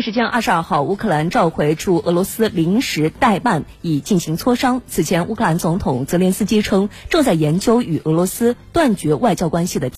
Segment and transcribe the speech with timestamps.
[0.00, 4.82] 时间二十二号，乌克兰召回驻俄罗斯临时代办已进行磋商。
[4.86, 9.86] 此前，乌克兰总统泽连斯基称，正在研究与俄罗斯断绝外交关系的。